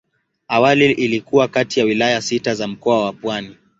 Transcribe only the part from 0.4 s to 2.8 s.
Awali ilikuwa kati ya wilaya sita za